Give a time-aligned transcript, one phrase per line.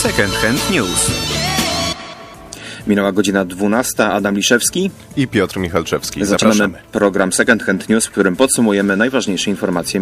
[0.00, 1.39] Second Hand News.
[2.90, 4.04] Minęła godzina 12.
[4.06, 6.24] Adam Liszewski i Piotr Michalczewski.
[6.24, 6.88] Zaczynamy Zapraszamy.
[6.92, 10.00] program Second Hand News, w którym podsumujemy najważniejsze informacje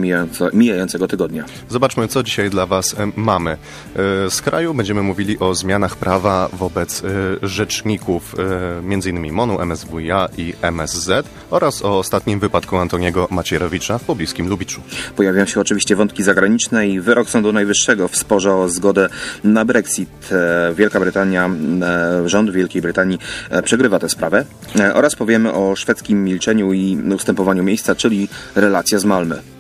[0.53, 1.45] mijającego tygodnia.
[1.69, 3.51] Zobaczmy, co dzisiaj dla Was e, mamy.
[3.51, 7.09] E, Z kraju będziemy mówili o zmianach prawa wobec e,
[7.43, 8.35] rzeczników,
[8.83, 9.33] m.in.
[9.33, 11.09] MONU, MSWiA i MSZ
[11.51, 14.81] oraz o ostatnim wypadku Antoniego Macierewicza w pobliskim Lubiczu.
[15.17, 19.09] Pojawiają się oczywiście wątki zagraniczne i wyrok Sądu Najwyższego w sporze o zgodę
[19.45, 20.29] na Brexit.
[20.75, 21.51] Wielka Brytania,
[22.27, 23.19] rząd Wielkiej Brytanii
[23.51, 24.45] e, przegrywa tę sprawę
[24.81, 29.58] E, oraz powiemy o szwedzkim milczeniu i ustępowaniu miejsca, czyli relacja z Malmy.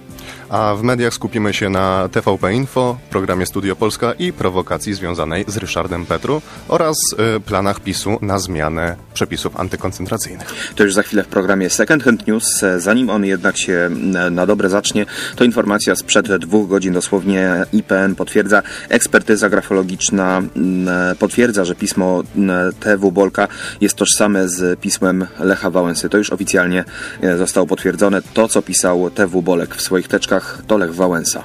[0.48, 5.56] A w mediach skupimy się na TVP Info, programie Studio Polska i prowokacji związanej z
[5.56, 10.72] Ryszardem Petru oraz e, planach PiSu na zmianę przepisów antykoncentracyjnych.
[10.76, 12.60] To już za chwilę w programie Second Hand News.
[12.78, 18.14] Zanim on jednak się e, na dobre zacznie, to informacja sprzed dwóch godzin dosłownie IPN
[18.14, 23.48] potwierdza, ekspertyza grafologiczna m, potwierdza, że pismo m, TW Bolka
[23.80, 26.08] jest tożsame z pismem Lecha Wałęsy.
[26.08, 26.84] To już oficjalnie
[27.22, 28.22] e, zostało potwierdzone.
[28.34, 31.44] To, co pisał TW Bolek w swoich teczkach, to Lech Wałęsa.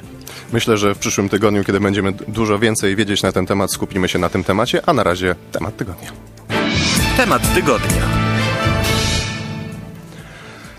[0.54, 4.20] Myślę, że w przyszłym tygodniu, kiedy będziemy dużo więcej wiedzieć na ten temat, skupimy się
[4.20, 6.12] na tym temacie, a na razie temat tygodnia.
[7.18, 8.02] Temat tygodnia.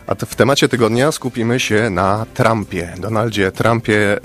[0.07, 4.19] A w temacie tygodnia skupimy się na Trumpie, Donaldzie Trumpie.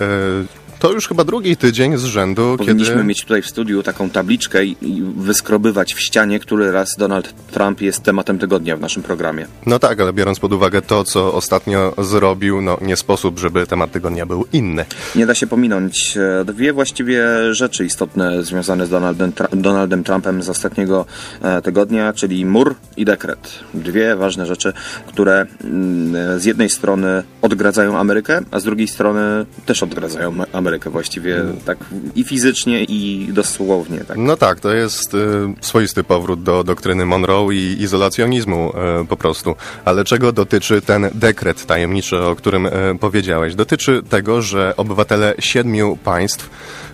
[0.79, 3.05] E, to już chyba drugi tydzień z rzędu, Powinniśmy kiedy...
[3.05, 7.81] mieć tutaj w studiu taką tabliczkę i, i wyskrobywać w ścianie, który raz Donald Trump
[7.81, 9.45] jest tematem tygodnia w naszym programie.
[9.65, 13.91] No tak, ale biorąc pod uwagę to, co ostatnio zrobił, no nie sposób, żeby temat
[13.91, 14.85] tygodnia był inny.
[15.15, 20.49] Nie da się pominąć e, dwie właściwie rzeczy istotne związane z Donaldem, Donaldem Trumpem z
[20.49, 21.05] ostatniego
[21.41, 23.59] e, tygodnia, czyli mur i dekret.
[23.73, 24.73] Dwie ważne rzeczy,
[25.07, 31.43] które mm, z jednej strony odgradzają Amerykę, a z drugiej strony też odgradzają Amerykę właściwie
[31.65, 31.77] tak
[32.15, 33.99] i fizycznie i dosłownie.
[33.99, 34.17] Tak.
[34.17, 35.17] No tak, to jest y,
[35.61, 39.55] swoisty powrót do doktryny Monroe i izolacjonizmu y, po prostu.
[39.85, 43.55] Ale czego dotyczy ten dekret tajemniczy, o którym y, powiedziałeś?
[43.55, 46.49] Dotyczy tego, że obywatele siedmiu państw,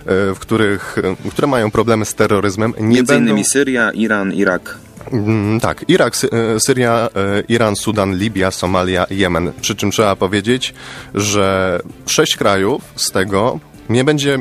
[0.08, 0.96] w których,
[1.30, 3.30] które mają problemy z terroryzmem, nie Między będą...
[3.30, 4.85] innymi Syria, Iran, Irak.
[5.12, 9.52] Mm, Tak, Irak, e, Syria, e, Iran, Sudan, Libia, Somalia, Jemen.
[9.60, 10.74] Przy czym trzeba powiedzieć,
[11.14, 14.38] że sześć krajów z tego nie będzie,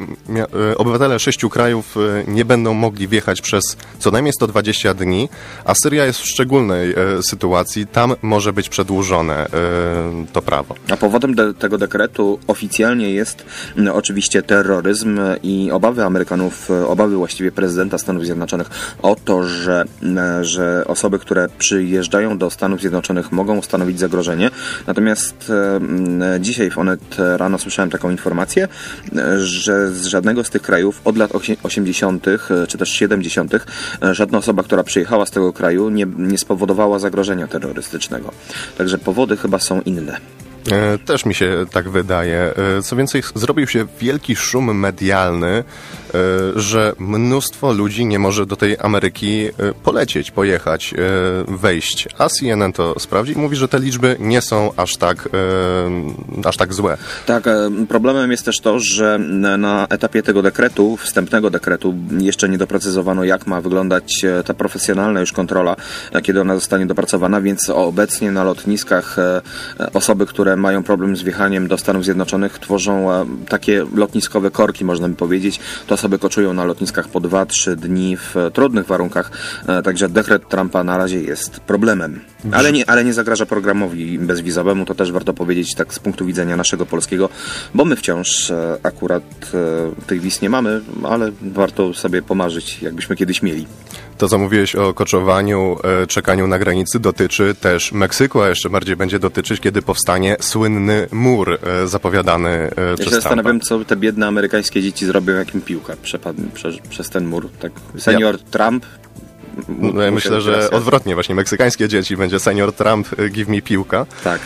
[0.71, 5.29] e, obywatele sześciu krajów e, nie będą mogli wjechać przez co najmniej 120 dni,
[5.65, 9.47] a Syria jest w szczególnej e, sytuacji, tam może być przedłużone
[10.33, 10.75] to prawo.
[10.89, 13.45] A powodem de- tego dekretu oficjalnie jest
[13.77, 18.69] m, oczywiście terroryzm i obawy Amerykanów, obawy właściwie prezydenta Stanów Zjednoczonych
[19.01, 24.51] o to, że, m, że osoby, które przyjeżdżają do Stanów Zjednoczonych mogą stanowić zagrożenie.
[24.87, 28.67] Natomiast e, m, dzisiaj w Onet rano słyszałem taką informację,
[29.39, 32.27] że z żadnego z tych krajów od lat osie- 80.
[32.27, 33.53] e, czy też 70.
[34.03, 38.31] e, żadna osoba, która przyjechała z tego kraju nie, nie spowodowała zagrożenia terrorystycznego.
[38.77, 40.17] Także powody chyba są inne.
[40.71, 42.53] E, Też mi się tak wydaje.
[42.83, 45.63] Co więcej, zrobił się wielki szum medialny,
[46.55, 49.51] że mnóstwo ludzi nie może do tej Ameryki e,
[49.83, 50.97] polecieć, pojechać, e,
[51.57, 52.07] wejść.
[52.17, 55.29] A CNN to sprawdzi i mówi, że te liczby nie są aż tak,
[56.43, 56.97] e, aż tak złe.
[57.25, 59.19] Tak, e, problemem jest też to, że
[59.57, 65.19] na- etapie tego dekretu, wstępnego dekretu, jeszcze nie doprecyzowano, jak ma wyglądać e, ta profesjonalna
[65.19, 65.75] już kontrola,
[66.11, 69.41] e, kiedy ona zostanie dopracowana, więc obecnie na lotniskach e,
[69.79, 74.85] e, osoby, które mają problem z wjechaniem do Stanów Zjednoczonych, tworzą e, takie lotniskowe korki,
[74.85, 75.59] można by powiedzieć.
[75.87, 79.31] To osoby koczują na lotniskach po 2-3 dni w e, trudnych warunkach,
[79.67, 82.19] e, także dekret Trumpa na razie jest problemem.
[82.51, 86.57] Ale nie, ale nie zagraża programowi bezwizowemu, to też warto powiedzieć tak z punktu widzenia
[86.57, 87.29] naszego polskiego,
[87.73, 89.23] bo my wciąż e, akurat
[90.07, 93.67] tych wiz nie mamy, ale warto sobie pomarzyć, jakbyśmy kiedyś mieli.
[94.17, 95.77] To, co mówiłeś o koczowaniu,
[96.07, 101.59] czekaniu na granicy, dotyczy też Meksyku, a jeszcze bardziej będzie dotyczyć, kiedy powstanie słynny mur
[101.85, 103.15] zapowiadany Ja przez się Trumpa.
[103.15, 105.61] zastanawiam, co te biedne amerykańskie dzieci zrobią, jak im
[106.01, 106.45] przepadnie
[106.89, 107.49] przez, ten mur.
[107.59, 108.85] Tak, senior Trump.
[109.67, 114.05] No, myślę, że odwrotnie, właśnie meksykańskie dzieci będzie senior Trump, e, give me piłka.
[114.23, 114.41] Tak.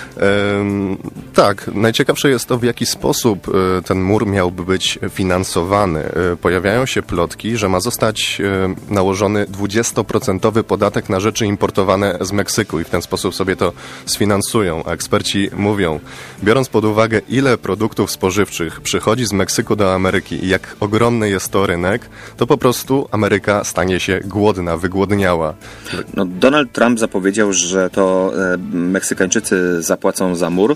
[1.34, 6.00] Tak, najciekawsze jest to, w jaki sposób e, ten mur miałby być finansowany.
[6.00, 8.42] E, Pojawiają się plotki, że ma zostać
[8.90, 13.74] nałożony 20% podatek na rzeczy importowane z Meksyku i w ten sposób sobie to
[14.06, 14.84] sfinansują.
[14.86, 16.00] A eksperci mówią,
[16.44, 21.52] biorąc pod uwagę, ile produktów spożywczych przychodzi z Meksyku do Ameryki i jak ogromny jest
[21.52, 25.54] to rynek, to po prostu Ameryka stanie się głodna, wygłodniała zgłodniała.
[26.14, 30.76] No, Donald Trump zapowiedział, że to e, Meksykańczycy zapłacą za mur,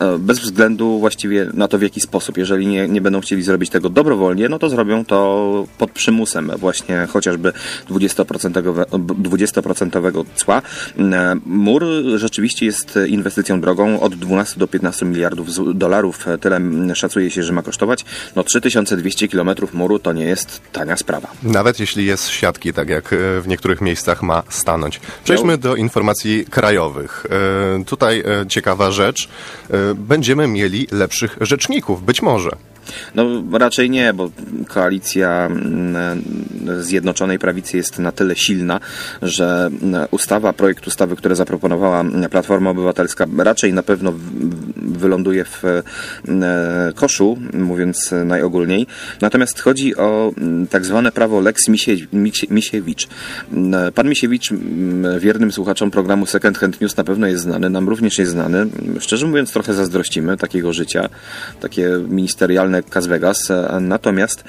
[0.00, 2.38] e, bez względu właściwie na to w jaki sposób.
[2.38, 7.06] Jeżeli nie, nie będą chcieli zrobić tego dobrowolnie, no to zrobią to pod przymusem właśnie
[7.10, 7.52] chociażby
[7.90, 8.52] 20%,
[9.22, 10.62] 20% cła.
[10.98, 11.84] E, Mur
[12.16, 15.48] rzeczywiście jest inwestycją drogą od 12 do 15 miliardów
[15.78, 16.26] dolarów.
[16.40, 16.60] Tyle
[16.94, 18.04] szacuje się, że ma kosztować.
[18.36, 21.28] No 3200 kilometrów muru to nie jest tania sprawa.
[21.42, 25.00] Nawet jeśli jest siatki, tak jak w niektórych miejscach ma stanąć.
[25.24, 27.26] Przejdźmy do informacji krajowych.
[27.80, 29.28] E, Tutaj e, ciekawa rzecz.
[29.70, 32.50] E, Będziemy mieli lepszych rzeczników, być może.
[33.14, 33.24] No
[33.58, 34.30] raczej nie, bo
[34.68, 36.22] koalicja mm,
[36.80, 38.80] Zjednoczonej Prawicy jest na tyle silna,
[39.22, 44.12] że mm, ustawa, projekt ustawy, który zaproponowała Platforma Obywatelska raczej na pewno
[44.76, 46.44] wyląduje w mm,
[46.94, 48.86] koszu, mówiąc najogólniej.
[49.20, 50.32] Natomiast chodzi o
[50.70, 53.08] tak zwane prawo Lex Misie- Misie- Misiewicz.
[53.94, 54.50] Pan Misiewicz,
[55.20, 58.66] wiernym słuchaczom programu Second Hand News na pewno jest znany, nam również jest znany.
[59.00, 61.08] Szczerze mówiąc trochę zazdrościmy takiego życia,
[61.60, 63.50] takie ministerialne Las Vegas.
[63.50, 64.44] E, Natomiast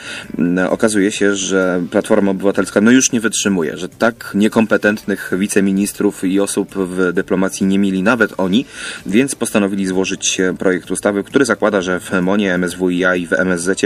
[0.69, 6.75] okazuje się, że Platforma Obywatelska no już nie wytrzymuje, że tak niekompetentnych wiceministrów i osób
[6.75, 8.65] w dyplomacji nie mieli nawet oni,
[9.06, 13.81] więc postanowili złożyć projekt ustawy, który zakłada, że w MONie, MSWiA i w MSZ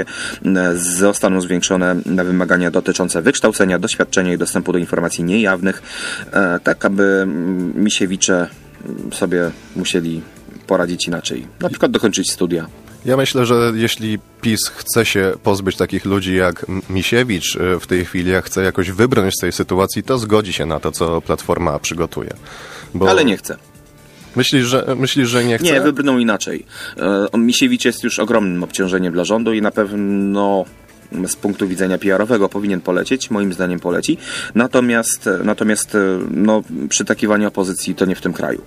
[0.75, 5.81] zostaną zwiększone wymagania dotyczące wykształcenia, doświadczenia i dostępu do informacji niejawnych,
[6.33, 7.27] e, tak aby
[7.75, 8.47] misiewicze
[9.11, 10.21] sobie musieli
[10.67, 11.47] poradzić inaczej.
[11.59, 12.67] Na przykład dokończyć studia.
[13.05, 18.05] Ja myślę, że jeśli PiS chce się pozbyć takich ludzi jak Misiewicz e, w tej
[18.05, 21.79] chwili, a chce jakoś wybrnąć z tej sytuacji, to zgodzi się na to, co Platforma
[21.79, 22.33] przygotuje.
[22.93, 23.57] Bo Ale nie chce.
[24.35, 25.73] Myślisz, że, myślisz, że nie chce?
[25.73, 26.65] Nie, wybrną inaczej.
[27.33, 30.65] E, Misiewicz jest już ogromnym obciążeniem dla rządu i na pewno
[31.27, 34.17] z punktu widzenia PR-owego powinien polecieć, moim zdaniem poleci.
[34.55, 35.99] Natomiast, natomiast e,
[36.31, 38.61] no, przytakiwanie opozycji to nie w tym kraju.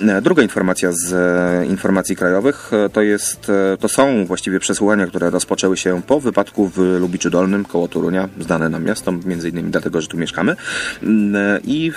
[0.00, 5.30] E, Druga informacja z e, informacji krajowych e, to jest, to są właściwie przesłuchania, które
[5.30, 10.00] rozpoczęły się po wypadku w Lubiczu Dolnym koło Torunia, znane nam miasto, między innymi dlatego,
[10.00, 10.56] że tu mieszkamy.
[11.02, 11.92] Mm, I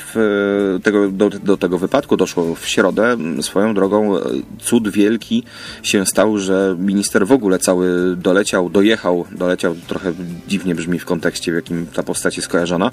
[0.83, 3.18] tego, do, do tego wypadku doszło w środę.
[3.42, 4.15] Swoją drogą
[4.59, 5.44] cud wielki
[5.83, 10.13] się stał, że minister w ogóle cały doleciał, dojechał, doleciał trochę
[10.48, 12.92] dziwnie brzmi w kontekście, w jakim ta postać jest kojarzona,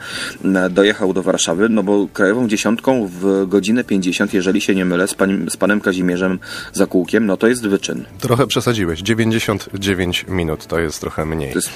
[0.71, 5.15] dojechał do Warszawy, no bo krajową dziesiątką w godzinę 50, jeżeli się nie mylę, z,
[5.15, 6.39] panim, z panem Kazimierzem
[6.73, 8.05] Zakółkiem, no to jest wyczyn.
[8.21, 9.01] Trochę przesadziłeś.
[9.01, 11.51] 99 minut to jest trochę mniej.
[11.53, 11.71] To jest,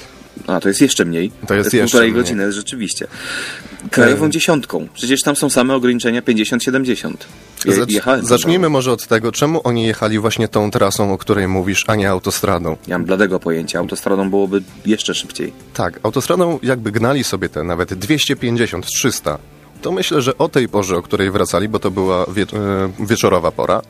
[0.47, 1.31] a, to jest jeszcze mniej.
[1.47, 2.23] To jest jeszcze półtorej mniej.
[2.23, 3.07] godziny, rzeczywiście.
[3.91, 4.31] Krajową Em.
[4.31, 4.87] dziesiątką.
[4.93, 7.13] Przecież tam są same ograniczenia 50-70.
[7.65, 7.89] Je- Zacz,
[8.23, 12.09] zacznijmy może od tego, czemu oni jechali właśnie tą trasą, o której mówisz, a nie
[12.09, 12.77] autostradą.
[12.87, 13.79] Nie mam bladego pojęcia.
[13.79, 15.53] Autostradą byłoby jeszcze szybciej.
[15.73, 19.37] Tak, autostradą jakby gnali sobie te nawet 250, 300.
[19.83, 23.51] To myślę, że o tej porze, o której wracali, bo to była wie, e, wieczorowa
[23.51, 23.81] pora,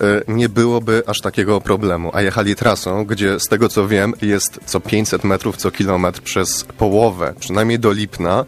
[0.00, 2.10] e, nie byłoby aż takiego problemu.
[2.14, 6.64] A jechali trasą, gdzie z tego co wiem jest co 500 metrów, co kilometr przez
[6.64, 8.44] połowę, przynajmniej do Lipna,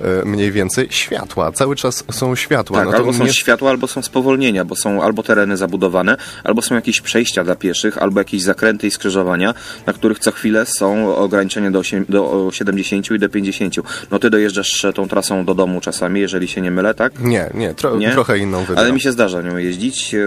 [0.00, 1.52] e, mniej więcej światła.
[1.52, 2.78] Cały czas są światła.
[2.78, 6.62] Tak, no albo są nie- światła, albo są spowolnienia, bo są albo tereny zabudowane, albo
[6.62, 9.54] są jakieś przejścia dla pieszych, albo jakieś zakręty i skrzyżowania,
[9.86, 13.74] na których co chwilę są ograniczenia do, osiem, do 70 i do 50.
[14.10, 17.20] No ty dojeżdżasz tą trasą do domu czasami, jeżeli się nie mylę, tak?
[17.20, 18.10] Nie, nie, tro, Nie?
[18.10, 18.78] trochę inną wybieram.
[18.84, 20.18] Ale mi się zdarza nią jeździć, e,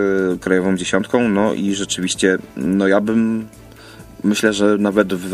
[0.42, 3.48] krajową dziesiątką, no i rzeczywiście, no ja bym,
[4.24, 5.34] myślę, że nawet w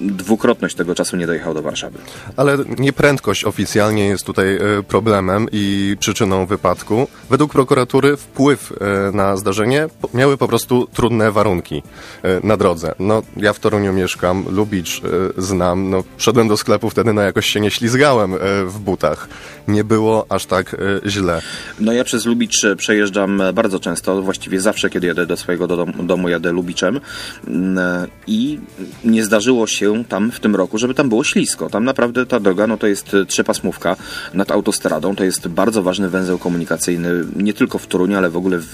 [0.00, 1.98] dwukrotność tego czasu nie dojechał do Warszawy.
[2.36, 7.08] Ale nie prędkość oficjalnie jest tutaj e, problemem i przyczyną wypadku.
[7.30, 11.82] Według prokuratury wpływ e, na zdarzenie miały po prostu trudne warunki
[12.22, 12.94] e, na drodze.
[12.98, 15.02] No, ja w Toruniu mieszkam, Lubicz
[15.38, 18.34] znam, no, szedłem do sklepu wtedy, no jakoś się nie ślizgałem
[18.66, 19.28] w butach.
[19.68, 20.76] Nie było aż tak
[21.06, 21.42] źle.
[21.80, 26.02] No ja przez Lubicz przejeżdżam bardzo często, właściwie zawsze, kiedy jadę do swojego do domu,
[26.02, 27.00] domu jadę Lubiczem
[27.46, 28.58] Mm, i
[29.04, 31.70] nie zdarzyło się tam w tym roku, żeby tam było ślisko.
[31.70, 33.96] Tam naprawdę ta droga, no to jest e, trzepasmówka
[34.34, 38.58] nad autostradą, to jest bardzo ważny węzeł komunikacyjny, nie tylko w Toruniu, ale w ogóle
[38.58, 38.72] w,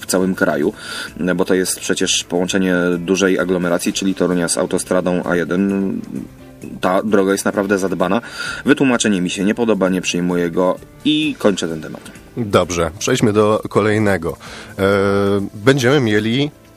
[0.00, 0.72] w całym kraju,
[1.20, 5.92] e, bo to jest przecież połączenie dużej aglomeracji, czyli Torunia z autostradą A1
[6.80, 8.20] ta droga jest naprawdę zadbana.
[8.64, 12.10] Wytłumaczenie mi się nie podoba, nie przyjmuję go i kończę ten temat.
[12.36, 14.36] Dobrze, przejdźmy do kolejnego.
[14.78, 14.82] E,
[15.54, 16.69] będziemy mieli e,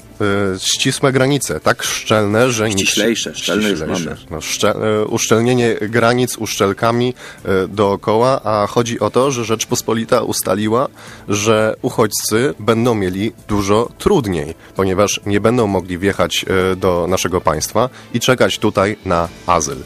[0.73, 2.71] ścisłe granice, tak szczelne, że.
[2.71, 4.15] Ściślejsze, szczelne już mamy.
[4.31, 7.13] No, szcze, e, uszczelnienie granic uszczelkami
[7.45, 10.87] e, dookoła, a chodzi o to, że Rzeczpospolita ustaliła,
[11.29, 16.45] że uchodźcy będą mieli dużo trudniej, ponieważ nie będą mogli wjechać
[16.77, 19.77] do naszego państwa i czekać tutaj na azyl.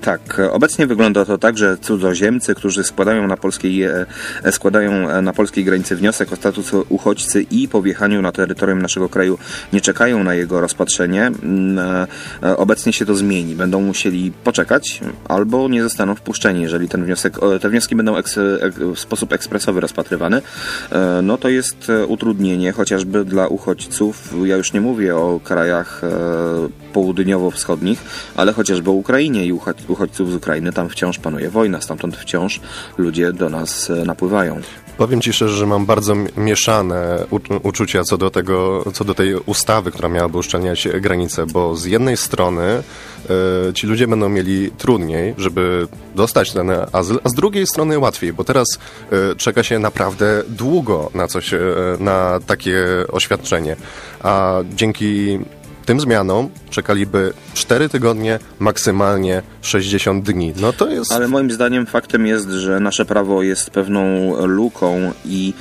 [0.00, 3.84] Tak, obecnie wygląda to tak, że cudzoziemcy, którzy składają na polskiej,
[4.50, 9.38] składają na polskiej granicy wniosek o status uchodźcy i po wjechaniu na terytorium naszego kraju
[9.72, 12.06] nie czekają na jego rozpatrzenie, mm,
[12.56, 13.54] obecnie się to zmieni.
[13.54, 18.14] Będą musieli poczekać albo nie zostaną wpuszczeni, jeżeli ten wniosek, te wnioski będą
[18.94, 20.42] w sposób ekspresowy rozpatrywane,
[21.22, 24.34] no to jest utrudnienie chociażby dla uchodźców.
[24.44, 26.02] Ja już nie mówię o krajach
[26.92, 27.98] południowo-wschodnich,
[28.36, 28.92] ale chociażby o
[29.30, 29.52] Ukrainie i
[29.88, 30.72] uchodźców z Ukrainy.
[30.72, 32.60] Tam wciąż panuje wojna, stamtąd wciąż
[32.98, 34.60] ludzie do nas napływają.
[34.96, 37.24] Powiem Ci szczerze, że mam bardzo mieszane
[37.62, 42.16] uczucia co do tego, co do tej ustawy, która miałaby uszczelniać granice, bo z jednej
[42.16, 42.62] strony
[43.70, 48.32] e, ci ludzie będą mieli trudniej, żeby dostać ten azyl, a z drugiej strony łatwiej,
[48.32, 48.66] bo teraz
[49.12, 51.58] e, czeka się naprawdę długo na coś, e,
[52.00, 53.76] na takie oświadczenie,
[54.22, 55.38] a dzięki
[55.90, 60.52] tym zmianom czekaliby 4 tygodnie, maksymalnie 60 dni.
[60.60, 61.12] No to jest...
[61.12, 64.02] Ale moim zdaniem faktem jest, że nasze prawo jest pewną
[64.46, 65.54] luką i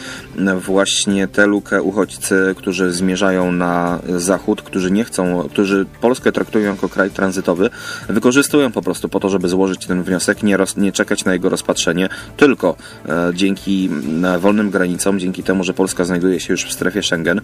[0.62, 6.90] właśnie tę lukę uchodźcy, którzy zmierzają na zachód, którzy nie chcą, którzy Polskę traktują jako
[6.90, 7.70] kraj tranzytowy,
[8.10, 11.50] wykorzystują po prostu po to, żeby złożyć ten wniosek, nie, roz, nie czekać na jego
[11.50, 13.90] rozpatrzenie, tylko e, dzięki
[14.24, 17.42] e, wolnym granicom, dzięki temu, że Polska znajduje się już w strefie Schengen,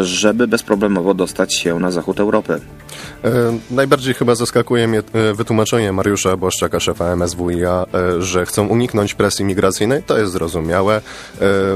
[0.00, 2.27] żeby bezproblemowo dostać się na zachód Europy.
[3.24, 9.14] E, najbardziej chyba zaskakuje mnie e, wytłumaczenie Mariusza Błaszczaka, szefa MSWiA, e, że chcą uniknąć
[9.14, 10.02] presji migracyjnej.
[10.02, 11.00] To jest zrozumiałe.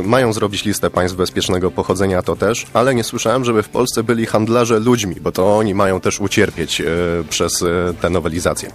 [0.04, 4.26] Mają zrobić listę państw bezpiecznego pochodzenia, to też, ale nie słyszałem, żeby w Polsce byli
[4.26, 6.82] handlarze ludźmi, bo to oni mają też ucierpieć
[7.30, 7.64] przez
[8.00, 8.71] tę nowelizację.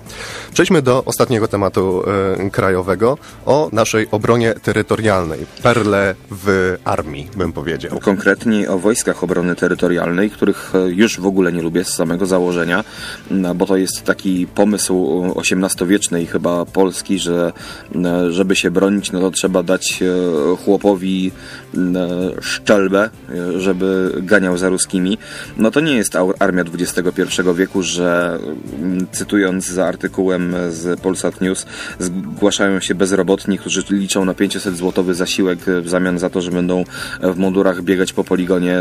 [0.53, 2.03] Przejdźmy do ostatniego tematu
[2.51, 5.45] krajowego, o naszej obronie terytorialnej.
[5.63, 7.99] Perle w armii, bym powiedział.
[7.99, 12.83] Konkretniej o wojskach obrony terytorialnej, których już w ogóle nie lubię z samego założenia,
[13.31, 17.53] no, bo to jest taki pomysł XVIII chyba Polski, że
[18.29, 20.03] żeby się bronić, no to trzeba dać
[20.65, 21.31] chłopowi
[22.41, 23.09] szczelbę,
[23.57, 25.17] żeby ganiał za ruskimi.
[25.57, 28.39] No to nie jest armia XXI wieku, że
[29.11, 31.65] cytując za artykułem z Polsat News,
[31.99, 36.83] zgłaszają się bezrobotni, którzy liczą na 500 złotowy zasiłek w zamian za to, że będą
[37.21, 38.77] w mundurach biegać po poligonie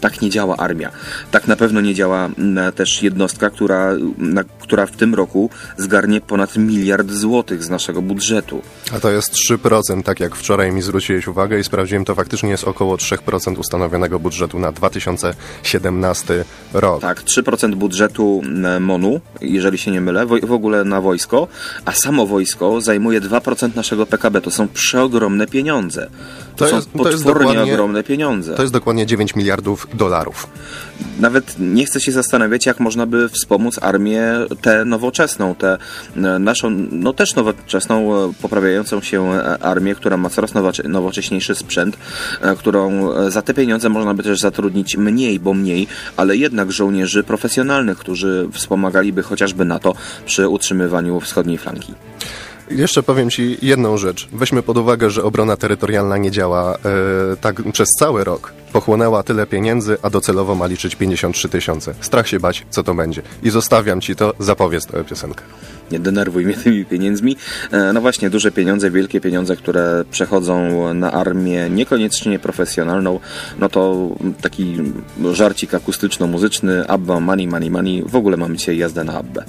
[0.00, 0.90] tak nie działa armia.
[1.30, 6.20] Tak na pewno nie działa mm, też jednostka, która, na, która w tym roku zgarnie
[6.20, 8.62] ponad miliard złotych z naszego budżetu.
[8.94, 12.64] A to jest 3%, tak jak wczoraj mi zwróciłeś uwagę i sprawdziłem, to faktycznie jest
[12.64, 17.00] około 3% ustanowionego budżetu na 2017 rok.
[17.00, 18.42] Tak, 3% budżetu
[18.80, 21.48] MONU, jeżeli się nie mylę, w ogóle na wojsko,
[21.84, 24.40] a samo wojsko zajmuje 2% naszego PKB.
[24.40, 26.10] To są przeogromne pieniądze.
[26.56, 28.54] To, to są jest, to jest ogromne pieniądze.
[28.54, 30.46] To jest dokładnie 9 miliardów dolarów.
[31.20, 34.22] Nawet nie chcę się zastanawiać, jak można by wspomóc armię
[34.60, 35.78] tę nowoczesną, tę
[36.16, 40.50] e, naszą, no też nowoczesną, e, poprawiającą się e, armię, która ma coraz
[40.84, 41.96] nowocześniejszy sprzęt,
[42.58, 45.86] którą za te pieniądze można by też zatrudnić mniej, bo mniej,
[46.16, 49.94] ale jednak żołnierzy profesjonalnych, którzy wspomagaliby chociażby NATO
[50.26, 51.94] przy utrzymywaniu wschodniej flanki.
[52.70, 54.28] Jeszcze powiem Ci jedną rzecz.
[54.32, 58.52] Weźmy pod uwagę, że obrona terytorialna nie działa e, tak przez cały rok.
[58.72, 61.94] Pochłonęła tyle pieniędzy, a docelowo ma liczyć 53 tysiące.
[62.00, 63.22] Strach się bać, co to będzie.
[63.42, 65.44] I zostawiam Ci to, zapowiedz tę piosenkę.
[65.90, 67.36] Nie denerwuj mnie tymi pieniędzmi.
[67.70, 73.20] E, no właśnie, duże pieniądze, wielkie pieniądze, które przechodzą na armię niekoniecznie profesjonalną,
[73.58, 74.08] no to
[74.40, 74.76] taki
[75.32, 78.02] żarcik akustyczno-muzyczny, Abba, money, money, money.
[78.06, 79.44] W ogóle mamy dzisiaj jazdę na Abbę.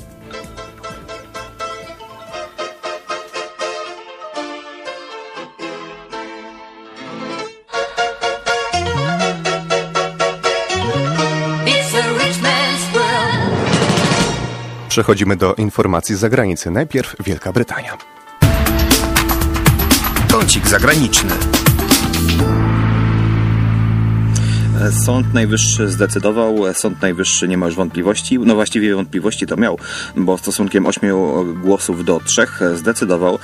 [14.91, 16.71] Przechodzimy do informacji z zagranicy.
[16.71, 17.97] Najpierw Wielka Brytania.
[20.31, 21.29] Kącik zagraniczny.
[25.05, 29.77] Sąd Najwyższy zdecydował, Sąd Najwyższy nie ma już wątpliwości, no właściwie wątpliwości to miał,
[30.15, 31.11] bo stosunkiem 8
[31.61, 33.39] głosów do 3 zdecydował,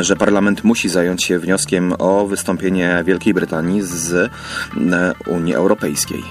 [0.00, 4.30] że parlament musi zająć się wnioskiem o wystąpienie Wielkiej Brytanii z
[5.26, 6.22] Unii Europejskiej.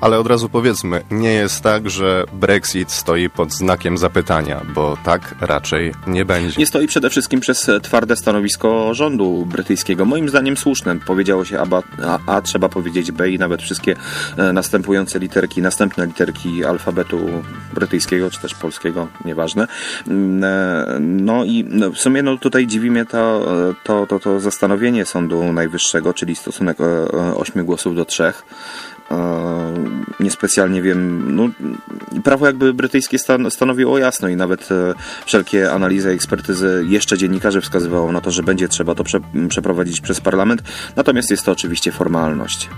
[0.00, 5.34] Ale od razu powiedzmy, nie jest tak, że Brexit stoi pod znakiem zapytania, bo tak
[5.40, 6.56] raczej nie będzie.
[6.58, 10.04] Nie stoi przede wszystkim przez twarde stanowisko rządu brytyjskiego.
[10.04, 10.96] Moim zdaniem słuszne.
[11.06, 11.66] Powiedziało się A,
[12.04, 13.96] a, a trzeba powiedzieć B i nawet wszystkie
[14.36, 17.18] e, następujące literki, następne literki alfabetu
[17.74, 19.66] brytyjskiego, czy też polskiego, nieważne.
[20.08, 23.46] Mm, e, no i no, w sumie no, tutaj dziwi mnie to,
[23.84, 26.78] to, to, to zastanowienie Sądu Najwyższego, czyli stosunek
[27.36, 28.32] 8 głosów do 3.
[30.20, 31.48] niespecjalnie wiem, no,
[32.24, 34.94] prawo jakby brytyjskie stan, stanowiło jasno i nawet e,
[35.26, 40.20] wszelkie analizy, ekspertyzy jeszcze dziennikarze wskazywało na to, że będzie trzeba to prze, przeprowadzić przez
[40.20, 40.62] parlament,
[40.96, 42.68] natomiast jest to oczywiście formalność.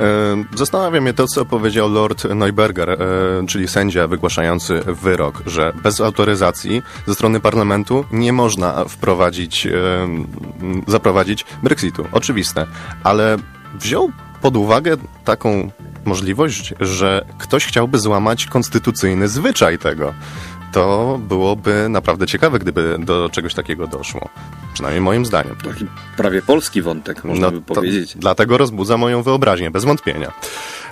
[0.00, 2.96] E, zastanawia mnie to, co powiedział Lord Neuberger, e,
[3.48, 9.68] czyli sędzia wygłaszający wyrok, że bez autoryzacji ze strony parlamentu nie można wprowadzić,
[10.86, 12.04] zaprowadzić Brexitu.
[12.12, 12.66] Oczywiste,
[13.04, 13.36] ale
[13.74, 14.12] wziął
[14.42, 15.70] pod uwagę taką
[16.04, 20.14] możliwość, że ktoś chciałby złamać konstytucyjny zwyczaj tego.
[20.72, 24.28] To byłoby naprawdę ciekawe, gdyby do czegoś takiego doszło.
[24.74, 25.56] Przynajmniej moim zdaniem.
[25.64, 28.16] Taki prawie polski wątek, można no, by powiedzieć.
[28.16, 30.32] Dlatego rozbudza moją wyobraźnię, bez wątpienia.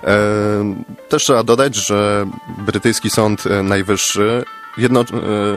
[0.04, 0.16] E,
[1.08, 2.26] też trzeba dodać, że
[2.66, 4.44] brytyjski Sąd Najwyższy
[4.78, 5.04] jedno, e,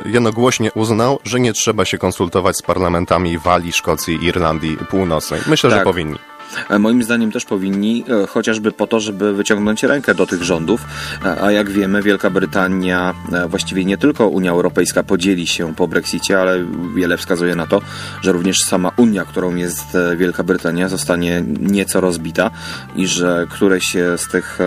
[0.10, 5.42] jednogłośnie uznał, że nie trzeba się konsultować z parlamentami Walii, Szkocji i Irlandii Północnej.
[5.48, 5.80] Myślę, tak.
[5.80, 6.20] że powinni.
[6.70, 10.86] E, moim zdaniem też powinni, e, chociażby po to, żeby wyciągnąć rękę do tych rządów.
[11.26, 13.14] E, a jak wiemy, Wielka Brytania,
[13.48, 17.82] właściwie nie tylko Unia Europejska podzieli się po Brexicie, ale wiele wskazuje na to,
[18.22, 22.52] że również sama Unia, którą jest Wielka Brytania, zostanie nieco rozbita
[22.96, 24.60] i że któreś z tych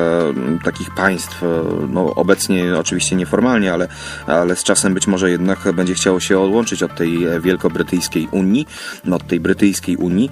[0.64, 1.42] takich państw,
[1.88, 3.88] no obecnie oczywiście nieformalnie, ale,
[4.26, 8.66] ale z czasem być może jednak będzie chciało się odłączyć od tej wielkobrytyjskiej Unii,
[9.04, 10.30] no, od tej brytyjskiej Unii.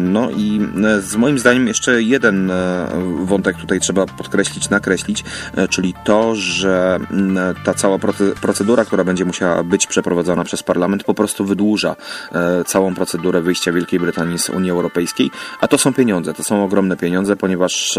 [0.00, 0.63] No i
[1.00, 2.88] z moim zdaniem jeszcze jeden e,
[3.24, 5.24] wątek tutaj trzeba podkreślić, nakreślić,
[5.56, 7.00] e, czyli to, że
[7.64, 7.98] ta cała
[8.40, 11.96] procedura, która będzie musiała być przeprowadzona przez parlament, po prostu wydłuża
[12.66, 15.30] całą procedurę wyjścia Wielkiej Brytanii z Unii Europejskiej,
[15.60, 17.98] a to są pieniądze, to są ogromne pieniądze, ponieważ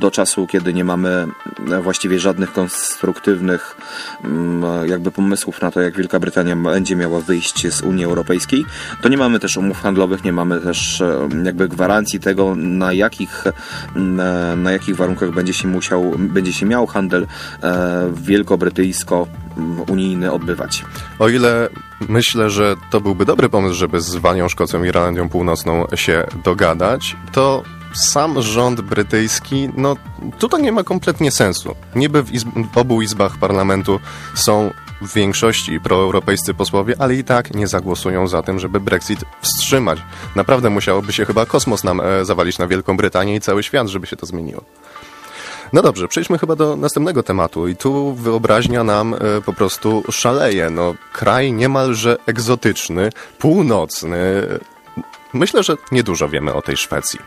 [0.00, 1.26] do czasu, kiedy nie mamy
[1.82, 3.76] właściwie żadnych konstruktywnych
[4.86, 8.64] jakby pomysłów na to, jak Wielka Brytania będzie miała wyjść z Unii Europejskiej,
[9.02, 11.02] to nie mamy też umów handlowych, nie mamy też
[11.44, 13.44] jakby gwarancji gwarancji tego, na jakich,
[13.94, 17.26] na, na jakich warunkach będzie się musiał, będzie się miał handel
[17.62, 20.84] e, wielkobrytyjsko-unijny odbywać.
[21.18, 21.68] O ile
[22.08, 27.16] myślę, że to byłby dobry pomysł, żeby z Walią, Szkocją i Irlandią Północną się dogadać,
[27.32, 29.96] to sam rząd brytyjski, no
[30.38, 31.74] tutaj nie ma kompletnie sensu.
[31.94, 34.00] Niby w, izb w obu izbach parlamentu
[34.34, 39.98] są w większości proeuropejscy posłowie, ale i tak nie zagłosują za tym, żeby Brexit wstrzymać.
[40.36, 44.06] Naprawdę musiałoby się chyba kosmos nam e, zawalić na Wielką Brytanię i cały świat, żeby
[44.06, 44.62] się to zmieniło.
[45.72, 50.70] No dobrze, przejdźmy chyba do następnego tematu i tu wyobraźnia nam e, po prostu szaleje.
[50.70, 54.16] No, kraj niemalże egzotyczny, północny,
[55.32, 57.20] Myślę, że niedużo wiemy o tej Szwecji.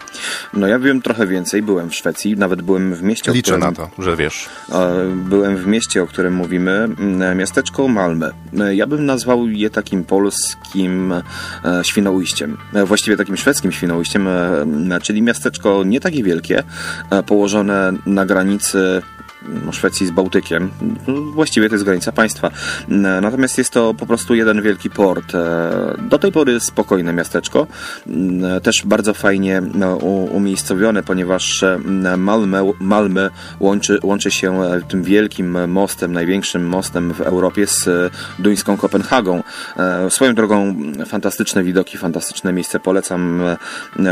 [0.54, 1.62] No ja wiem trochę więcej.
[1.62, 4.50] Byłem w Szwecji, nawet byłem w mieście, Liczę którym, na to, że wiesz.
[5.16, 6.90] Byłem w mieście, o którym mówimy,
[7.36, 8.32] miasteczko Malmö.
[8.74, 11.22] Ja bym nazwał je takim polskim e,
[11.84, 12.58] Świnoujściem.
[12.74, 16.64] E, właściwie takim szwedzkim Świnoujściem, e, czyli miasteczko nie takie wielkie,
[17.26, 19.02] położone na granicy
[19.72, 20.70] Szwecji z Bałtykiem.
[21.34, 22.52] Właściwie to jest granica państwa.
[23.22, 25.36] Natomiast jest to po prostu jeden wielki port.
[25.36, 27.68] E, do tej pory spokojne miasteczko.
[28.64, 29.96] Też bardzo fajnie no,
[30.32, 31.64] umiejscowione, ponieważ
[32.18, 37.90] Malmö, Malmö łączy, łączy się e, tym wielkim mostem, największym mostem w Europie z
[38.40, 39.44] duńską Kopenhagą.
[39.78, 40.76] E, swoją drogą
[41.06, 43.42] fantastyczne widoki, fantastyczne miejsce polecam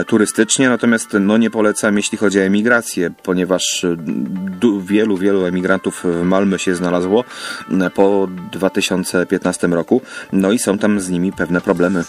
[0.08, 3.86] turystycznie, natomiast no, nie polecam jeśli chodzi o emigrację, ponieważ
[4.86, 7.24] wielu wielu, emigrantów w Malmö się znalazło
[7.96, 10.02] po 2015 roku.
[10.32, 12.04] No i są tam z nimi pewne problemy.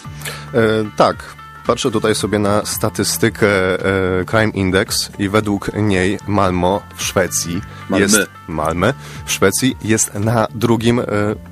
[0.53, 0.57] E,
[0.97, 1.35] tak,
[1.69, 8.03] Patrzę tutaj sobie na statystykę e, Crime Index i według niej Malmo w Szwecji Malmy.
[8.05, 8.93] jest Malmö
[9.25, 11.05] w Szwecji jest na drugim e,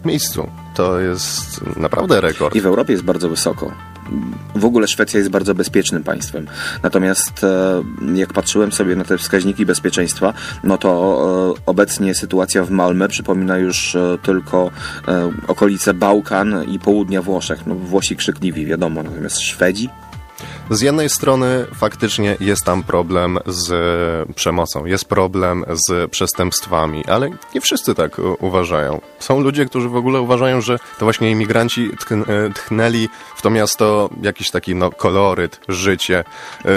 [0.06, 0.50] miejscu.
[0.76, 2.56] To jest naprawdę rekord.
[2.56, 3.72] I w Europie jest bardzo wysoko
[4.56, 6.48] w ogóle Szwecja jest bardzo bezpiecznym państwem.
[6.84, 7.84] Natomiast e,
[8.16, 13.58] jak patrzyłem sobie na te wskaźniki bezpieczeństwa, no to e, obecnie sytuacja w Malmę przypomina
[13.58, 14.72] już e, tylko
[15.48, 17.68] okolice Bałkan i południa Włoszech.
[17.68, 19.90] No, Włosi krzykliwi, wiadomo, natomiast Szwedzi
[20.70, 23.70] z jednej strony faktycznie jest tam problem z
[24.36, 29.02] przemocą, jest problem z przestępstwami, ale nie wszyscy tak uważają.
[29.20, 34.10] Są ludzie, którzy w ogóle uważają, że to właśnie imigranci e, tchnęli w to miasto
[34.22, 36.24] jakiś taki no, koloryt, życie,
[36.66, 36.72] e,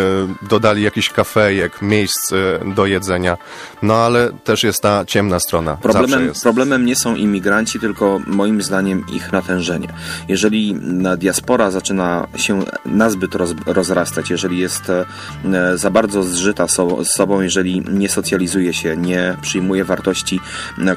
[0.48, 2.32] dodali jakiś kafejek, miejsc
[2.74, 3.36] do jedzenia,
[3.82, 5.76] no ale też jest ta ciemna strona.
[5.76, 9.88] Problemem, problemem nie są imigranci, tylko moim zdaniem ich natężenie.
[10.28, 10.76] Jeżeli
[11.18, 15.04] diaspora zaczyna się nazbyt roz, rozrastać, jeżeli jest e,
[15.78, 20.40] za bardzo zżyta z sobą, jeżeli nie socjalizuje się, nie przyjmuje wartości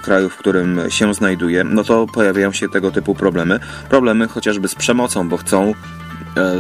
[0.02, 3.60] kraju, w którym się znajduje, no to pojawiają się tego typu problemy.
[3.90, 5.74] Problemy chociażby z przemocą, bo chcą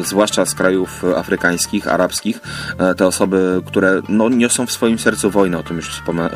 [0.03, 2.39] zwłaszcza z krajów afrykańskich, arabskich,
[2.77, 6.29] e, te osoby, które no, niosą w swoim sercu wojnę, o tym już wspomina,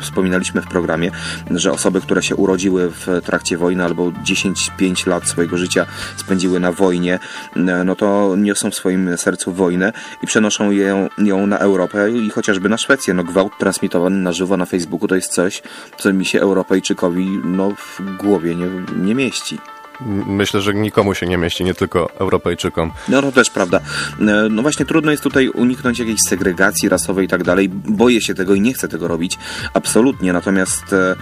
[0.00, 1.10] wspominaliśmy w programie,
[1.50, 6.72] że osoby, które się urodziły w trakcie wojny albo 10-5 lat swojego życia spędziły na
[6.72, 7.18] wojnie,
[7.56, 12.30] e, no to niosą w swoim sercu wojnę i przenoszą ją, ją na Europę i
[12.30, 13.14] chociażby na Szwecję.
[13.14, 15.62] No gwałt transmitowany na żywo na Facebooku to jest coś,
[15.98, 19.58] co mi się Europejczykowi no, w głowie nie, nie mieści.
[20.26, 22.92] Myślę, że nikomu się nie mieści, nie tylko Europejczykom.
[23.08, 23.80] No to też prawda.
[24.20, 27.68] E, no właśnie trudno jest tutaj uniknąć jakiejś segregacji rasowej i tak dalej.
[27.68, 29.38] Boję się tego i nie chcę tego robić.
[29.74, 30.32] Absolutnie.
[30.32, 31.16] Natomiast e,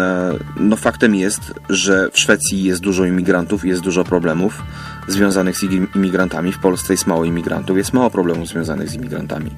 [0.00, 4.62] e, no faktem jest, że w Szwecji jest dużo imigrantów, jest dużo problemów
[5.12, 5.62] związanych z
[5.96, 6.52] imigrantami.
[6.52, 9.50] W Polsce jest mało imigrantów, jest mało problemów związanych z imigrantami.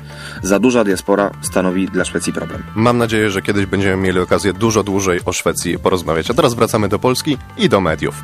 [0.42, 2.62] Za duża diaspora stanowi dla Szwecji problem.
[2.74, 6.30] Mam nadzieję, że kiedyś będziemy mieli okazję dużo dłużej o Szwecji porozmawiać.
[6.30, 8.14] A teraz wracamy do Polski i do mediów.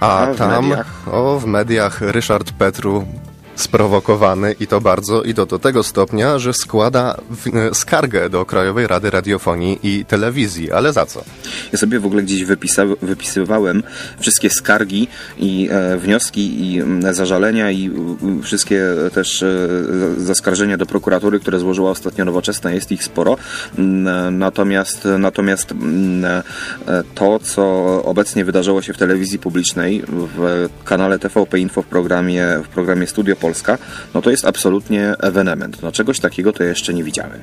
[0.00, 0.86] A, A tam, mediach?
[1.12, 3.06] o, w mediach Ryszard Petru
[3.58, 7.16] sprowokowany i to bardzo, i to do tego stopnia, że składa
[7.54, 10.72] e, skargę do Krajowej Rady Radiofonii i Telewizji.
[10.72, 11.24] Ale za co?
[11.72, 13.82] Ja sobie w ogóle gdzieś wypisa, wypisywałem
[14.20, 17.90] wszystkie skargi i e, wnioski i zażalenia i
[18.42, 18.82] wszystkie
[19.14, 19.68] też e,
[20.16, 22.72] zaskarżenia do prokuratury, które złożyła ostatnio Nowoczesna.
[22.72, 23.36] Jest ich sporo.
[24.30, 25.74] Natomiast, natomiast
[27.14, 27.62] to, co
[28.04, 33.36] obecnie wydarzyło się w telewizji publicznej, w kanale TVP Info w programie, w programie Studio
[33.36, 33.78] Polskie, Polska,
[34.14, 35.82] no to jest absolutnie ewenement.
[35.82, 37.40] No czegoś takiego to jeszcze nie widziałem.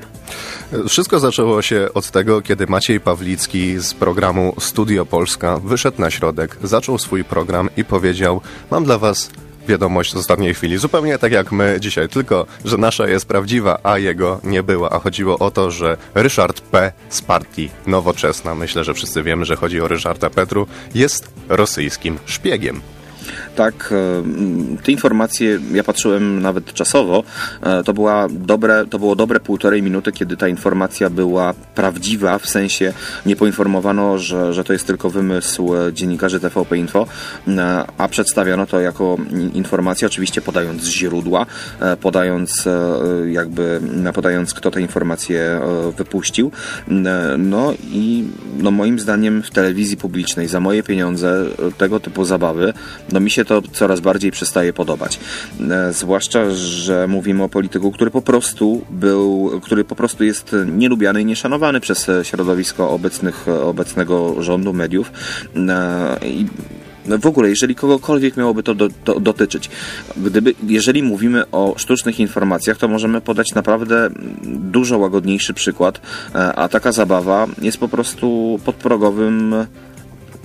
[0.89, 6.58] Wszystko zaczęło się od tego, kiedy Maciej Pawlicki z programu Studio Polska wyszedł na środek,
[6.63, 8.41] zaczął swój program i powiedział:
[8.72, 9.30] Mam dla Was
[9.68, 10.78] wiadomość z ostatniej chwili.
[10.78, 14.89] Zupełnie tak jak my dzisiaj, tylko że nasza jest prawdziwa, a jego nie była.
[14.89, 16.91] A chodziło o to, że Ryszard P.
[17.10, 22.82] z partii Nowoczesna, myślę, że wszyscy wiemy, że chodzi o Ryszarda Petru, jest rosyjskim szpiegiem
[23.55, 24.23] tak, e,
[24.83, 27.23] te informacje, ja patrzyłem nawet czasowo,
[27.61, 32.49] e, to, była dobre, to było dobre półtorej minuty, kiedy ta informacja była prawdziwa, w
[32.49, 32.93] sensie
[33.25, 37.07] nie poinformowano, że, że to jest tylko wymysł dziennikarzy TVP Info,
[37.47, 39.17] e, a przedstawiono to jako
[39.53, 41.45] informację, oczywiście podając źródła,
[42.01, 42.67] podając
[43.31, 43.81] jakby,
[44.13, 45.59] podając kto te informacje
[45.97, 46.51] wypuścił.
[47.38, 48.23] No i
[48.57, 51.45] no moim zdaniem w telewizji publicznej za moje pieniądze
[51.77, 52.73] tego typu zabawy,
[53.15, 55.19] no mi się to coraz bardziej przestaje podobać.
[55.71, 61.21] E, zwłaszcza, że mówimy o polityku, który po prostu był, który po prostu jest nielubiany
[61.21, 65.12] i nieszanowany przez środowisko obecnych, obecnego rządu, mediów.
[65.56, 66.45] E, I
[67.19, 69.69] w ogóle, jeżeli kogokolwiek miałoby to do, do, dotyczyć,
[70.17, 74.10] gdyby, jeżeli mówimy o sztucznych informacjach, to możemy podać naprawdę
[74.43, 76.01] dużo łagodniejszy przykład,
[76.36, 79.56] e, a taka zabawa jest po prostu podprogowym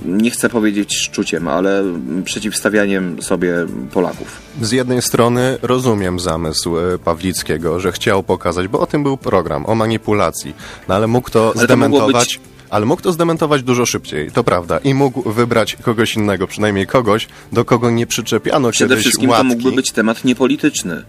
[0.04, 1.84] nie chcę powiedzieć szczuciem, ale
[2.24, 3.54] przeciwstawianiem sobie
[3.92, 4.42] Polaków.
[4.62, 9.66] Z jednej strony rozumiem zamysł e, Pawlickiego, że chciał pokazać, bo o tym był program,
[9.66, 10.54] o manipulacji,
[10.88, 12.34] no ale mógł to ale zdementować.
[12.34, 14.78] To ale mógł to zdementować dużo szybciej, to prawda.
[14.78, 19.48] I mógł wybrać kogoś innego, przynajmniej kogoś, do kogo nie przyczepiano Przede kiedyś wszystkim łatki.
[19.48, 21.04] to mógłby być temat niepolityczny.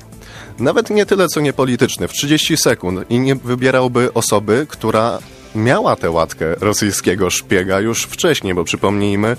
[0.60, 5.20] Nawet nie tyle, co niepolityczny, w 30 sekund i nie wybierałby osoby, która
[5.56, 9.38] miała tę łatkę rosyjskiego szpiega już wcześniej, bo przypomnijmy, e,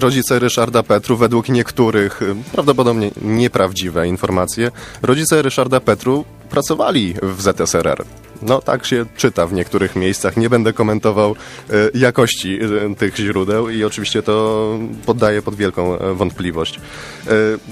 [0.00, 4.70] rodzice Ryszarda Petru, według niektórych e, prawdopodobnie nieprawdziwe informacje,
[5.02, 8.04] rodzice Ryszarda Petru pracowali w ZSRR.
[8.42, 10.36] No tak się czyta w niektórych miejscach.
[10.36, 11.36] Nie będę komentował
[11.70, 16.80] e, jakości e, tych źródeł i oczywiście to poddaję pod wielką e, wątpliwość.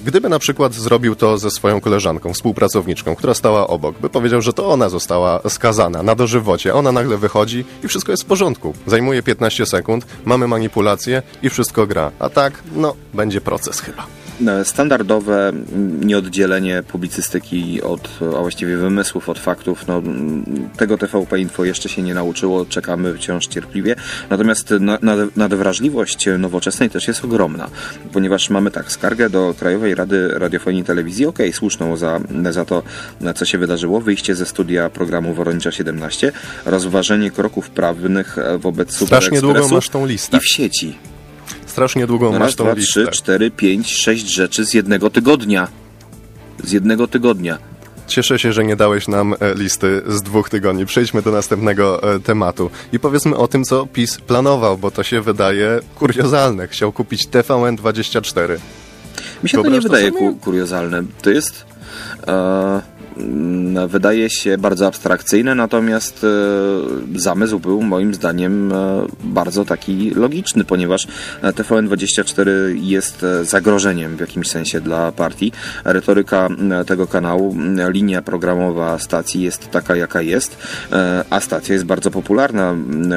[0.04, 4.52] Gdyby na przykład zrobił to ze swoją koleżanką, współpracowniczką, która stała obok, by powiedział, że
[4.52, 8.74] to ona została skazana na dożywocie, ona nagle wychodzi i wszystko jest w porządku.
[8.86, 12.10] Zajmuje 15 sekund, mamy manipulację i wszystko gra.
[12.18, 14.06] A tak, no, będzie proces chyba.
[14.46, 15.52] E, standardowe
[16.00, 20.02] nieoddzielenie publicystyki od, a właściwie wymysłów od faktów, no,
[20.76, 23.96] tego TVP Info jeszcze się nie nauczyło, czekamy wciąż cierpliwie.
[24.30, 24.74] Natomiast
[25.36, 27.70] nadwrażliwość nowoczesnej też jest ogromna,
[28.12, 32.20] ponieważ mamy tak, skargę do Krajowej Rady Radiofonii i Telewizji, ok, słuszną za,
[32.50, 32.82] za to,
[33.34, 36.32] co się wydarzyło, wyjście ze studia programu Woronicza 17,
[36.64, 40.36] rozważenie kroków prawnych wobec Super Strasznie długo masz tą listę.
[40.36, 40.98] I w sieci
[41.78, 43.02] strasznie długą no masz tą dwa, listę.
[43.02, 45.68] trzy, cztery, pięć, sześć rzeczy z jednego tygodnia.
[46.64, 47.58] Z jednego tygodnia.
[48.06, 50.86] Cieszę się, że nie dałeś nam e, listy z dwóch tygodni.
[50.86, 55.20] Przejdźmy do następnego e, tematu i powiedzmy o tym, co PiS planował, bo to się
[55.20, 56.68] wydaje kuriozalne.
[56.68, 58.58] Chciał kupić TVN24.
[59.42, 61.02] Mi się Wyobraź to nie wydaje ku kuriozalne.
[61.22, 61.66] To jest...
[62.28, 62.97] E,
[63.88, 66.28] wydaje się bardzo abstrakcyjne, natomiast e,
[67.18, 71.06] zamysł był moim zdaniem e, bardzo taki logiczny, ponieważ
[71.42, 75.52] e, TVN24 jest zagrożeniem w jakimś sensie dla partii.
[75.84, 76.48] Retoryka
[76.86, 77.56] tego kanału,
[77.88, 80.58] linia programowa stacji jest taka, jaka jest,
[81.30, 82.74] a stacja jest bardzo popularna,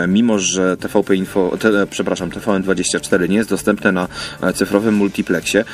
[0.08, 4.08] mimo że TVP Info, te, przepraszam, TVN24 nie jest dostępne na
[4.54, 5.66] cyfrowym multiplexie,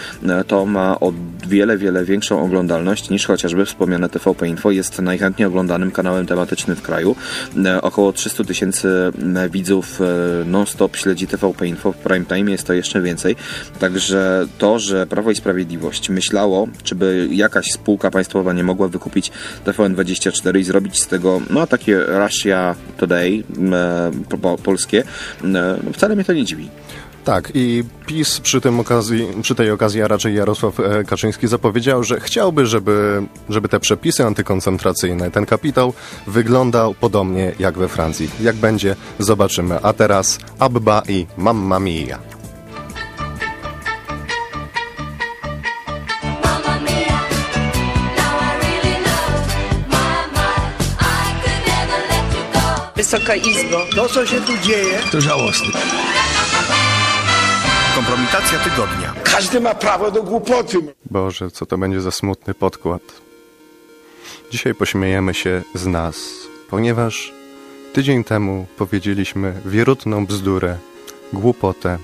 [0.47, 1.13] to ma o
[1.47, 4.71] wiele, wiele większą oglądalność niż chociażby wspomniane TVP Info.
[4.71, 7.15] Jest najchętniej oglądanym kanałem tematycznym w kraju.
[7.65, 12.67] E, Około 300 tysięcy e, widzów e, non-stop śledzi TVP Info w prime time, jest
[12.67, 13.35] to jeszcze więcej.
[13.79, 19.31] Także to, że Prawo i Sprawiedliwość myślało, czy by jakaś spółka państwowa nie mogła wykupić
[19.65, 23.43] TVN24 i zrobić z tego no takie Russia Today
[24.41, 25.03] po, polskie,
[25.93, 26.69] wcale mnie to nie dziwi.
[27.27, 32.03] Tak, i PiS przy, tym okazji, przy tej okazji, a raczej Jarosław e, Kaczyński zapowiedział,
[32.03, 35.93] że chciałby, żeby, żeby te przepisy antykoncentracyjne, ten kapitał
[36.27, 38.29] wyglądał podobnie jak we Francji.
[38.41, 39.79] Jak będzie, zobaczymy.
[39.83, 42.19] A teraz Abba i Mamma Mia.
[52.95, 55.79] Wysoka Izbo, To, co się tu dzieje, to żałosne.
[57.97, 59.13] Kompromitacja tygodnia.
[59.23, 60.77] Każdy ma prawo do głupoty.
[61.11, 63.01] Boże, co to będzie za smutny podkład.
[64.51, 66.15] Dzisiaj pośmiejemy się z nas,
[66.69, 67.33] ponieważ
[67.93, 70.77] tydzień temu powiedzieliśmy wierutną bzdurę,
[71.33, 71.97] głupotę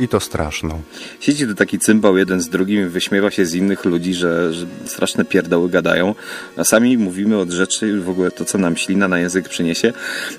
[0.00, 0.82] i to straszną.
[1.20, 5.24] Siedzi tu taki cymbał jeden z drugim, wyśmiewa się z innych ludzi, że, że straszne
[5.24, 6.14] pierdoły gadają,
[6.56, 9.92] a sami mówimy od rzeczy, w ogóle to, co nam ślina na język przyniesie,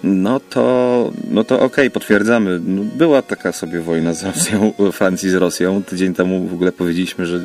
[0.03, 2.59] no to, no to okej, potwierdzamy.
[2.65, 5.83] No, była taka sobie wojna z Rosją, Francji z Rosją.
[5.83, 7.41] Tydzień temu w ogóle powiedzieliśmy, że e,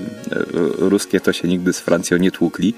[0.78, 2.74] ruskie to się nigdy z Francją nie tłukli.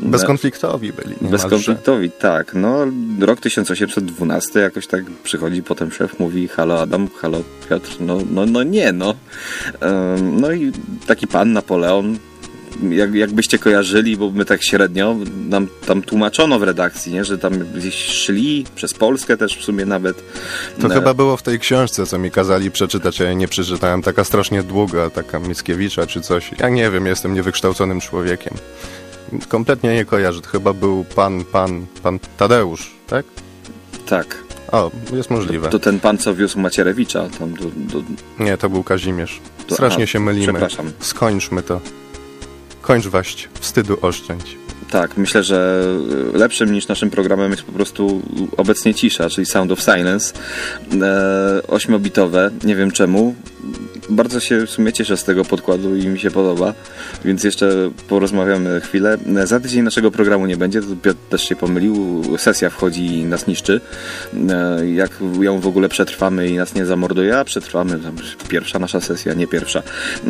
[0.00, 1.16] Bezkonfliktowi byli.
[1.30, 2.54] Bezkonfliktowi, tak.
[2.54, 2.86] No,
[3.20, 8.62] rok 1812 jakoś tak przychodzi, potem szef mówi halo Adam, halo Piotr, no, no, no
[8.62, 9.14] nie, no.
[9.82, 10.72] Ym, No i
[11.06, 12.18] taki pan Napoleon,
[12.90, 15.16] jak, jakbyście kojarzyli, bo my tak średnio,
[15.48, 17.24] nam tam tłumaczono w redakcji, nie?
[17.24, 20.22] że tam gdzieś szli, przez Polskę też w sumie nawet.
[20.80, 24.02] To E, chyba było w tej książce, co mi kazali przeczytać, a ja nie przeczytałem.
[24.02, 26.50] Taka strasznie długa, taka Mickiewicza czy coś.
[26.60, 28.54] Ja nie wiem, jestem niewykształconym człowiekiem.
[29.48, 30.40] Kompletnie nie kojarzę.
[30.40, 33.26] To chyba był pan, pan, pan Tadeusz, tak?
[34.06, 34.45] Tak.
[34.72, 35.68] O, jest możliwe.
[35.68, 38.02] To ten pan, co wiózł Macierewicza tam do, do,
[38.44, 39.40] Nie, to był Kazimierz.
[39.66, 40.52] To- Strasznie się mylimy.
[40.52, 40.92] przepraszam.
[41.00, 41.80] Skończmy to.
[42.82, 44.56] Kończ waść, wstydu oszczędź.
[44.90, 45.84] Tak, myślę, że
[46.34, 48.22] lepszym niż naszym programem jest po prostu
[48.56, 50.34] obecnie cisza, czyli Sound of Silence.
[51.02, 53.34] E, ośmiobitowe, nie wiem czemu.
[54.10, 56.74] Bardzo się w sumie cieszę z tego podkładu i mi się podoba,
[57.24, 59.18] więc jeszcze porozmawiamy chwilę.
[59.44, 62.22] Za tydzień naszego programu nie będzie, to Piotr też się pomylił.
[62.38, 63.80] Sesja wchodzi i nas niszczy.
[64.50, 67.98] E, jak ją w ogóle przetrwamy i nas nie zamorduje, a przetrwamy,
[68.48, 69.82] pierwsza nasza sesja, nie pierwsza.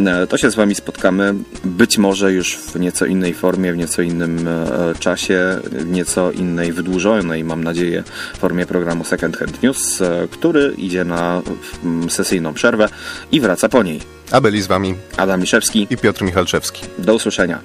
[0.06, 4.02] E, To się z Wami spotkamy, być może już w nieco innej formie, w nieco
[4.02, 8.02] innym e, czasie, w nieco innej, wydłużonej, mam nadzieję,
[8.38, 11.42] formie programu Second Hand News, który idzie na
[12.08, 12.88] sesyjną przerwę
[13.32, 14.00] i wraca po niej.
[14.30, 16.82] A byli z wami Adam Liszewski, i Piotr Michalczewski.
[16.98, 17.58] do usłyszenia.